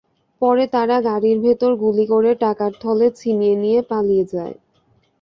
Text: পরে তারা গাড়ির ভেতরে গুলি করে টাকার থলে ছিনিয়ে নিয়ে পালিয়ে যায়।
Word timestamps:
পরে 0.41 0.63
তারা 0.75 0.97
গাড়ির 1.07 1.37
ভেতরে 1.45 1.75
গুলি 1.83 2.05
করে 2.13 2.31
টাকার 2.43 2.71
থলে 2.81 3.07
ছিনিয়ে 3.19 3.55
নিয়ে 3.63 3.79
পালিয়ে 3.91 4.25
যায়। 4.33 4.55